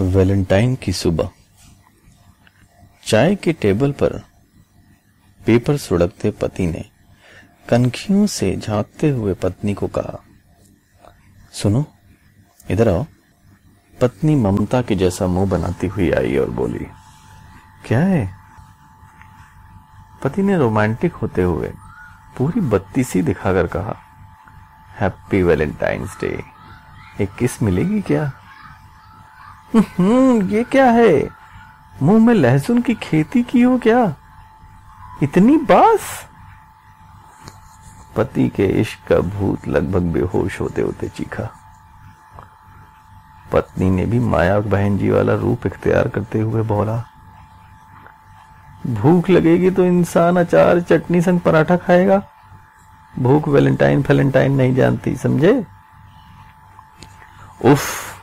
Valentine 0.00 0.74
की 0.74 0.92
सुबह। 0.92 1.30
चाय 3.06 3.34
के 3.34 3.52
टेबल 3.52 3.92
पर 3.92 4.18
पेपर 5.46 5.76
सुड़कते 5.76 6.30
पति 6.30 6.66
ने 6.66 6.84
कनखियों 7.68 8.26
से 8.26 8.56
झांकते 8.56 9.10
हुए 9.10 9.34
पत्नी 9.34 9.74
को 9.74 9.86
कहा, 9.86 10.22
सुनो, 11.52 11.86
इधर 12.70 12.88
आओ। 12.88 13.06
पत्नी 14.00 14.34
ममता 14.34 14.82
के 14.82 14.94
जैसा 14.94 15.26
मुँह 15.26 15.50
बनाती 15.50 15.86
हुई 15.86 16.10
आई 16.10 16.36
और 16.36 16.50
बोली, 16.50 16.86
क्या 17.86 18.00
है? 18.00 18.30
पति 20.24 20.42
ने 20.42 20.56
रोमांटिक 20.58 21.12
होते 21.12 21.42
हुए 21.42 21.72
पूरी 22.38 22.60
बत्ती 22.60 23.04
सी 23.04 23.22
दिखाकर 23.22 23.66
कहा, 23.66 23.96
हैप्पी 25.00 25.42
वैलेंटाइंस 25.42 26.16
डे। 26.20 26.42
एक 27.20 27.34
किस 27.38 27.62
मिलेगी 27.62 28.00
क्या? 28.00 28.32
ये 29.76 30.62
क्या 30.64 30.84
है? 30.86 31.28
मुँह 32.02 32.24
में 32.26 32.34
लहसुन 32.34 32.80
की 32.82 32.94
खेती 32.94 33.42
की 33.42 33.62
हो 33.62 33.78
क्या? 33.78 34.14
इतनी 35.22 35.56
बास? 35.56 36.00
पति 38.16 38.48
के 38.48 38.66
इश्क 38.80 39.08
का 39.08 39.18
भूत 39.30 39.66
लगभग 39.68 40.02
बेहोश 40.12 40.60
होते 40.60 40.82
होते 40.82 41.08
चीखा। 41.08 41.48
पत्नी 43.52 43.90
ने 43.90 44.06
भी 44.06 44.18
माया 44.18 44.60
बहन 44.60 44.98
जी 44.98 45.10
वाला 45.10 45.34
रूप 45.34 45.66
इख्तियार 45.66 46.08
करते 46.08 46.40
हुए 46.40 46.62
बोला, 46.62 47.02
भूख 48.86 49.30
लगेगी 49.30 49.70
तो 49.70 49.84
इंसान 49.84 50.36
अचार, 50.36 50.80
चटनी 50.80 51.20
संग 51.22 51.40
पराठा 51.40 51.76
खाएगा। 51.76 52.22
भूख 53.14 53.48
वेलेंटाइन 53.48 54.02
फैलेंटाइन 54.02 54.52
नहीं 54.52 54.74
जानती, 54.74 55.16
समझे? 55.16 55.64
उफ 57.64 58.13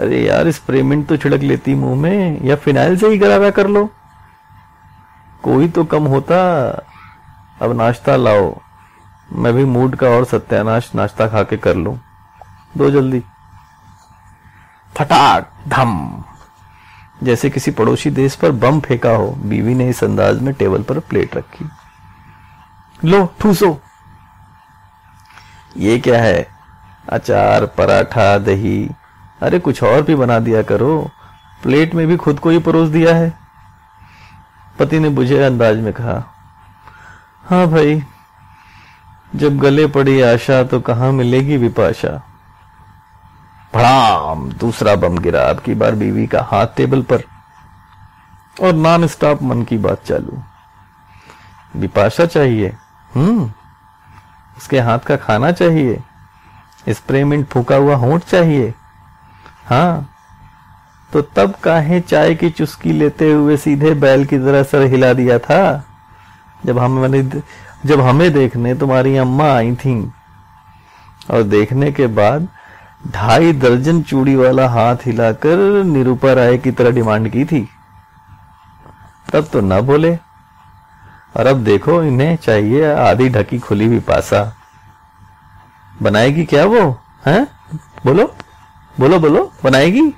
अरे 0.00 0.26
यार 0.26 0.50
स्प्रेमेंट 0.50 1.06
तो 1.06 1.16
छिड़क 1.16 1.40
लेती 1.40 1.74
मुँह 1.74 2.00
में, 2.00 2.44
या 2.44 2.56
फिनाइल 2.56 2.96
से 2.96 3.08
ही 3.08 3.18
गरारा 3.18 3.50
कर 3.50 3.66
लो। 3.66 3.90
कोई 5.42 5.68
तो 5.68 5.84
कम 5.84 6.04
होता, 6.04 6.36
अब 7.62 7.72
नाश्ता 7.76 8.16
लाओ। 8.16 8.60
मैं 9.32 9.54
भी 9.54 9.64
मूड 9.64 9.96
का 9.96 10.08
और 10.08 10.24
सत्यानाश 10.24 10.94
नाश्ता 10.94 11.28
खा 11.28 11.42
के 11.42 11.56
कर 11.56 11.76
लूँ। 11.76 12.00
दो 12.76 12.90
जल्दी। 12.90 13.22
फटाक, 14.96 15.52
धम। 15.68 16.24
जैसे 17.22 17.50
किसी 17.50 17.70
पड़ोसी 17.70 18.10
देश 18.10 18.34
पर 18.34 18.50
बम 18.50 18.80
फेंका 18.80 19.10
हो, 19.10 19.30
बीवी 19.30 19.74
ने 19.74 19.88
इस 19.88 20.04
अंदाज 20.04 20.40
में 20.40 20.54
टेबल 20.54 20.82
पर 20.82 20.98
प्लेट 20.98 21.36
रखी। 21.36 21.70
लो, 23.04 23.34
ठूसो। 23.40 23.80
ये 25.76 25.98
क्या 25.98 26.22
है? 26.22 26.46
अचार, 27.08 27.66
पराठा, 27.66 28.38
दही। 28.38 28.90
अरे 29.42 29.58
कुछ 29.58 29.82
और 29.82 30.02
भी 30.02 30.14
बना 30.14 30.38
दिया 30.38 30.62
करो। 30.62 31.10
प्लेट 31.62 31.94
में 31.94 32.06
भी 32.06 32.16
खुद 32.16 32.38
को 32.38 32.50
ही 32.50 32.58
परोस 32.58 32.88
दिया 32.88 33.14
है। 33.16 33.32
पति 34.78 34.98
ने 34.98 35.08
बुझे 35.08 35.42
अंदाज 35.42 35.76
में 35.76 35.92
कहा 35.92 36.22
हाँ 37.44 37.66
भाई, 37.66 38.02
जब 39.36 39.58
गले 39.58 39.86
पड़ी 39.86 40.20
आशा 40.20 40.62
तो 40.62 40.80
कहाँ 40.80 41.12
मिलेगी 41.12 41.56
विपाशा? 41.56 42.22
भड़ाम, 43.74 44.48
दूसरा 44.52 44.94
बम 44.94 45.18
गिरा 45.18 45.42
अब 45.42 45.58
की 45.58 45.74
बार 45.74 45.94
बीवी 45.94 46.26
का 46.26 46.42
हाथ 46.42 46.66
टेबल 46.76 47.02
पर। 47.02 47.22
और 48.62 48.72
नॉन 48.72 49.06
स्टॉप 49.06 49.42
मन 49.42 49.62
की 49.62 49.78
बात 49.78 50.04
चालू। 50.04 50.42
विपाशा 51.76 52.26
चाहिए? 52.26 52.76
हम्म 53.14 53.44
उसके 54.56 54.80
हाथ 54.80 54.98
का 54.98 55.16
खाना 55.16 55.52
चाहिए? 55.52 56.02
स्प्रे 56.88 57.24
मिंट 57.24 57.46
फूका 57.48 57.76
हुआ 57.76 57.96
होंठ 57.96 58.22
चाहिए? 58.22 58.74
हाँ। 59.66 60.10
तो 61.12 61.22
तब 61.22 61.54
काहे 61.54 62.00
चाय 62.00 62.34
की 62.34 62.50
चुस्की 62.50 62.92
लेते 62.92 63.32
हुए 63.32 63.56
सीधे 63.56 63.94
बैल 63.94 64.24
की 64.24 64.38
तरह 64.38 64.62
सर 64.62 64.82
हिला 64.82 65.12
दिया 65.12 65.38
था? 65.38 65.84
जब 66.66 66.78
हमने 66.78 67.22
जब 67.86 68.00
हमें 68.00 68.32
देखने 68.32 68.74
तुम्हारी 68.74 69.16
अम्मा 69.16 69.54
आई 69.54 69.76
थी। 69.76 70.12
और 71.30 71.42
देखने 71.42 71.92
के 71.92 72.06
बाद 72.06 72.48
ढाई 73.10 73.52
दर्जन 73.52 74.02
चूड़ी 74.02 74.34
वाला 74.34 74.68
हाथ 74.68 74.96
हिलाकर 75.06 75.84
निरूपा 75.84 76.32
राय 76.32 76.58
की 76.58 76.70
तरह 76.70 76.90
डिमांड 76.90 77.28
की 77.28 77.44
थी। 77.44 77.68
तब 79.32 79.46
तो 79.52 79.60
न 79.60 79.80
बोले। 79.80 80.16
और 81.36 81.46
अब 81.46 81.56
देखो, 81.64 82.02
इन्हें 82.02 82.36
चाहिए 82.36 82.94
आधी 82.94 83.28
ढकी 83.28 83.58
खुली 83.58 83.86
हुई 83.86 84.00
पासा। 84.00 84.56
बनाएगी 86.02 86.44
क्या 86.44 86.64
वो? 86.64 87.00
हैं? 87.26 87.46
बोलो। 88.06 88.34
बोलो 89.00 89.18
बोलो, 89.18 89.52
बनाएगी। 89.64 90.12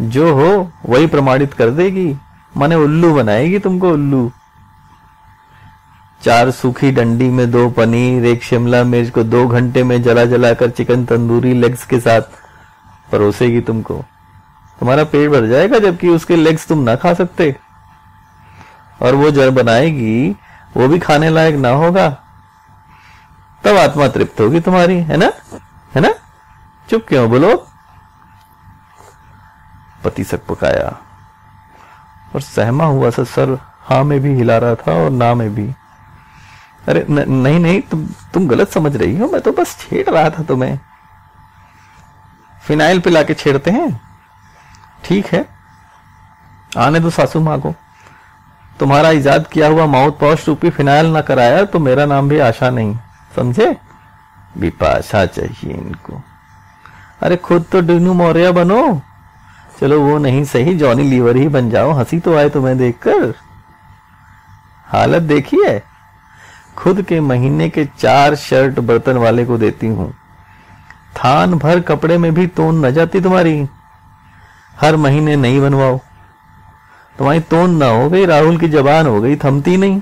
जो 0.00 0.34
हो, 0.34 0.72
वही 0.86 1.06
प्रमाणित 1.06 1.54
कर 1.54 1.70
देगी। 1.70 2.16
माने 2.56 2.74
उल्लू 2.74 3.14
बनाएगी 3.14 3.58
तुमको 3.58 3.90
उल्लू। 3.90 4.32
चार 6.22 6.50
सूखी 6.50 6.92
डंडी 6.92 7.28
में 7.28 7.50
दो 7.50 7.70
पनीर, 7.70 8.24
एक 8.24 8.42
शिमला 8.42 8.84
मिर्च 8.84 9.10
को 9.10 9.24
दो 9.24 9.46
घंटे 9.46 9.84
में 9.84 10.02
जला 10.02 10.24
जला 10.24 10.54
कर 10.54 10.70
चिकन 10.70 11.04
तंदूरी 11.04 11.54
लेग्स 11.54 11.84
के 11.84 12.00
साथ 12.00 12.22
परोसेगी 13.12 13.60
तुमको। 13.60 14.04
तुम्हारा 14.80 15.04
पेट 15.04 15.30
भर 15.30 15.46
जाएगा 15.46 15.78
जबकि 15.78 16.08
उसके 16.08 16.36
लेग्स 16.36 16.68
तुम 16.68 16.78
ना 16.78 16.96
खा 16.96 17.14
सकते। 17.14 17.56
और 19.02 19.14
वो 19.14 19.30
जब 19.30 19.54
बनाएगी, 19.54 20.36
वो 20.76 20.88
भी 20.88 20.98
खाने 20.98 21.30
लायक 21.30 21.54
ना 21.54 21.68
होगा। 21.68 22.18
तब 23.64 23.76
आत्मा 23.76 24.08
तृप्त 24.08 24.40
होगी 24.40 24.60
तुम्हारी, 24.60 24.96
है 24.96 25.16
ना? 25.16 25.32
है 25.94 26.00
ना? 26.00 26.14
चुप 26.88 27.06
क्यों? 27.08 27.30
बोलो। 27.30 27.56
पति 30.04 30.24
सक 30.24 30.46
पकाया 30.46 30.88
और 32.34 32.40
सहमा 32.40 32.84
हुआ 32.84 33.10
सा 33.10 33.24
सर 33.24 33.58
हा 33.80 34.02
में 34.02 34.20
भी 34.20 34.34
हिला 34.34 34.58
रहा 34.58 34.74
था 34.74 34.92
और 34.92 35.10
ना 35.10 35.34
में 35.34 35.54
भी। 35.54 35.74
अरे 36.88 37.06
न, 37.10 37.32
नहीं 37.32 37.60
नहीं 37.60 37.80
तुम 37.80 38.06
तुम 38.06 38.48
गलत 38.48 38.68
समझ 38.68 38.96
रही 38.96 39.18
हो 39.18 39.28
मैं 39.28 39.40
तो 39.40 39.52
बस 39.52 39.76
छेड़ 39.80 40.10
रहा 40.10 40.30
था 40.30 40.42
तुम्हें। 40.42 40.78
फिनाइल 42.62 43.00
पिला 43.00 43.22
के 43.22 43.34
छेड़ते 43.34 43.70
हैं? 43.70 44.00
ठीक 45.04 45.26
है। 45.26 45.48
आने 46.78 47.00
दो 47.00 47.10
सासू 47.10 47.40
माँ 47.40 47.60
को। 47.60 47.74
तुम्हारा 48.80 49.10
इजाद 49.10 49.46
किया 49.46 49.68
हुआ 49.68 49.86
माउथ 49.86 50.12
पॉश 50.12 50.48
रूपी 50.48 50.70
फिनाइल 50.70 51.06
ना 51.06 51.20
कराया 51.20 51.64
तो 51.64 51.78
मेरा 51.78 52.06
नाम 52.06 52.28
भी 52.28 52.38
आशा 52.38 52.70
नहीं 52.70 52.98
समझे? 53.36 53.76
विपाशा 54.56 55.26
चाहिए 55.26 55.74
इनको। 55.74 56.22
अरे 57.22 57.36
खुद 57.36 57.64
तो 57.72 57.80
डिनू 57.80 58.12
मौर्य 58.12 58.52
बनो। 58.52 59.02
चलो 59.80 60.00
वो 60.00 60.18
नहीं 60.18 60.44
सही, 60.44 60.74
जॉनी 60.74 61.02
लीवर 61.02 61.36
ही 61.36 61.48
बन 61.48 61.70
जाओ। 61.70 61.92
हँसी 61.92 62.18
तो 62.18 62.36
आए 62.36 62.48
तुम्हें 62.48 62.78
देखकर। 62.78 63.34
हालत 64.84 65.22
देखी 65.22 65.56
है? 65.66 65.82
खुद 66.76 67.02
के 67.02 67.20
महीने 67.20 67.68
के 67.68 67.84
चार 67.84 68.34
शर्ट 68.34 68.80
बर्तन 68.80 69.16
वाले 69.16 69.44
को 69.44 69.58
देती 69.58 69.86
हूँ। 69.86 70.14
थान 71.16 71.54
भर 71.54 71.80
कपड़े 71.80 72.18
में 72.18 72.34
भी 72.34 72.46
तोन 72.46 72.86
न 72.86 72.90
जाती 72.90 73.20
तुम्हारी। 73.20 73.68
हर 74.80 74.96
महीने 74.96 75.36
नहीं 75.36 75.60
बनवाओ। 75.60 75.98
तुम्हारी 77.18 77.40
तोन 77.40 77.76
ना 77.76 77.86
हो 77.86 78.10
गई, 78.10 78.26
राहुल 78.26 78.58
की 78.58 78.68
जबान 78.68 79.06
हो 79.06 79.20
गई, 79.20 79.36
थमती 79.36 79.76
नहीं। 79.76 80.00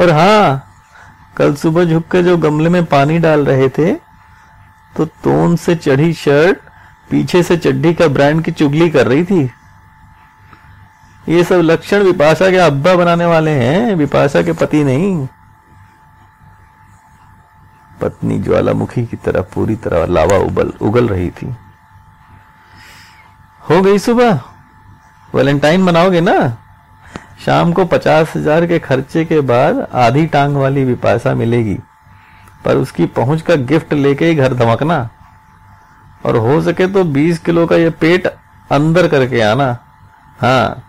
और 0.00 0.10
हाँ 0.10 0.64
कल 1.36 1.54
सुबह 1.54 1.84
झुक 1.84 2.02
के 2.02 2.22
जो 2.22 2.36
गमले 2.36 2.68
में 2.68 2.84
पानी 2.84 3.18
डाल 3.18 3.46
रहे 3.46 3.68
थे 3.68 4.07
तो 4.98 5.04
तोन 5.04 5.54
से 5.56 5.74
चढ़ी 5.76 6.12
शर्ट, 6.12 6.58
पीछे 7.10 7.42
से 7.42 7.56
चड्डी 7.56 7.94
का 7.94 8.06
ब्रांड 8.08 8.42
की 8.42 8.52
चुगली 8.52 8.90
कर 8.90 9.06
रही 9.06 9.24
थी। 9.24 9.50
ये 11.28 11.44
सब 11.44 11.60
लक्षण 11.64 12.02
विपाशा 12.02 12.50
के 12.50 12.56
अब्बा 12.56 12.94
बनाने 12.94 13.24
वाले 13.24 13.50
हैं, 13.50 13.94
विपाशा 13.94 14.42
के 14.42 14.52
पति 14.52 14.82
नहीं। 14.84 15.26
पत्नी 18.00 18.38
ज्वालामुखी 18.38 19.04
की 19.06 19.16
तरह 19.16 19.42
पूरी 19.54 19.76
तरह 19.76 20.06
लावा 20.06 20.36
उबल, 20.36 20.72
उगल 20.80 21.08
रही 21.08 21.30
थी। 21.30 21.54
हो 23.70 23.82
गई 23.82 23.98
सुबह। 23.98 24.40
वैलेंटाइन 25.34 25.82
मनाओगे 25.82 26.20
ना? 26.20 26.56
शाम 27.46 27.72
को 27.72 27.84
पचास 27.84 28.32
हज़ार 28.36 28.66
के 28.66 28.78
खर्चे 28.78 29.24
के 29.24 29.40
बाद 29.40 29.86
आधी 29.94 30.26
टांग 30.26 30.56
वाली 30.56 30.84
विपाशा 30.84 31.34
मिलेगी। 31.34 31.78
पर 32.64 32.76
उसकी 32.76 33.06
पहुँच 33.06 33.42
का 33.42 33.54
गिफ्ट 33.54 33.92
लेके 33.92 34.26
ही 34.26 34.34
घर 34.34 34.54
धमकना। 34.54 35.08
और 36.26 36.36
हो 36.36 36.60
सके 36.62 36.86
तो 36.86 37.04
20 37.04 37.38
किलो 37.38 37.66
का 37.66 37.76
ये 37.76 37.90
पेट 37.90 38.26
अंदर 38.72 39.08
करके 39.08 39.40
आना। 39.40 39.66
हाँ 40.40 40.84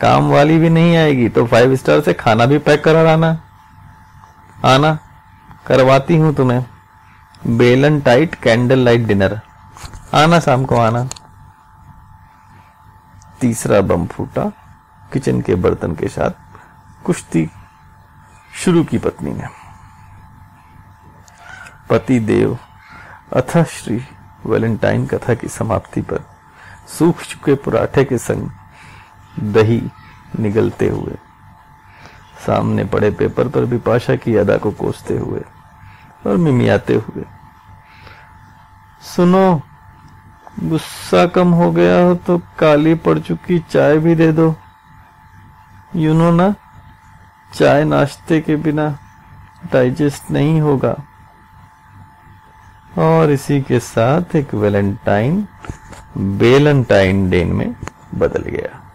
काम 0.00 0.30
वाली 0.30 0.58
भी 0.58 0.68
नहीं 0.68 0.96
आएगी 0.96 1.28
तो 1.28 1.46
फाइव 1.46 1.74
स्टार 1.76 2.00
से 2.00 2.12
खाना 2.12 2.46
भी 2.46 2.58
पैक 2.58 2.84
करा 2.84 3.02
लाना। 3.02 3.36
आना, 4.64 4.98
करवाती 5.66 6.16
हूँ 6.16 6.34
तुम्हें। 6.34 6.64
बेलन 7.48 8.00
टाइट 8.00 8.34
कैंडल 8.34 8.78
लाइट 8.78 9.06
डिनर 9.06 9.40
आना 10.14 10.40
शाम 10.40 10.64
को, 10.64 10.76
आना। 10.76 11.08
तीसरा 13.40 13.80
बम 13.80 14.06
फूटा 14.06 14.44
किचन 15.12 15.40
के 15.40 15.54
बर्तन 15.54 15.94
के 15.94 16.08
साथ 16.08 16.30
कुश्ती 17.04 17.48
शुरू 18.54 18.84
की 18.84 18.98
पत्नी 18.98 19.30
ने। 19.30 19.48
पति 21.90 22.18
देव 22.20 22.58
अथ 23.32 23.56
श्री 23.68 24.00
वैलेंटाइन 24.46 25.06
कथा 25.06 25.34
की 25.34 25.48
समाप्ति 25.48 26.00
पर 26.02 26.24
सूख 26.88 27.22
चुके 27.22 27.54
पराठे 27.56 28.04
के 28.04 28.18
संग 28.18 28.50
दही 29.52 29.80
निगलते 30.40 30.88
हुए, 30.88 31.16
सामने 32.46 32.84
पड़े 32.84 33.10
पेपर 33.10 33.48
पर 33.48 33.64
विपाशा 33.64 34.16
की 34.16 34.36
अदा 34.36 34.56
को 34.56 34.70
कोसते 34.72 35.16
हुए 35.18 35.40
और 36.26 36.36
मिमियाते 36.36 36.94
हुए, 36.96 37.24
सुनो, 39.06 39.62
गुस्सा 40.60 41.26
कम 41.26 41.50
हो 41.52 41.70
गया 41.72 41.98
हो 41.98 42.14
तो 42.16 42.38
काली 42.58 42.94
पड़ 42.96 43.18
चुकी 43.18 43.58
चाय 43.70 43.98
भी 43.98 44.14
दे 44.14 44.30
दो। 44.32 44.54
यू 45.96 46.14
नो 46.14 46.30
ना, 46.30 46.54
चाय 47.54 47.84
नाश्ते 47.84 48.40
के 48.40 48.56
बिना 48.56 48.88
डाइजेस्ट 49.72 50.30
नहीं 50.30 50.60
होगा। 50.60 50.94
और 52.98 53.30
इसी 53.30 53.60
के 53.60 53.80
साथ 53.80 54.36
एक 54.36 54.54
वेलेंटाइन 54.54 55.46
वेलेंटाइन 56.16 57.30
डे 57.30 57.44
में 57.44 57.76
बदल 58.14 58.42
गया। 58.42 58.85